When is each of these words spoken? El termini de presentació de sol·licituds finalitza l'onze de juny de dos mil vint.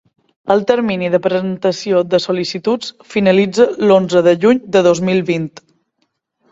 El 0.53 0.61
termini 0.71 1.09
de 1.15 1.19
presentació 1.25 2.01
de 2.15 2.21
sol·licituds 2.25 2.91
finalitza 3.13 3.69
l'onze 3.87 4.27
de 4.31 4.37
juny 4.47 4.67
de 4.77 4.87
dos 4.91 5.09
mil 5.11 5.25
vint. 5.33 5.51